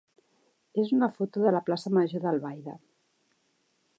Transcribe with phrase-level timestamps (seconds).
[0.83, 2.75] és una foto de la plaça major d'Albaida.